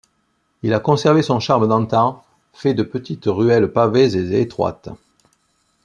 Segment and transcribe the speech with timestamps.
[0.63, 4.89] Il a conservé son charme d'antan, fait de petites ruelles pavées et étroites.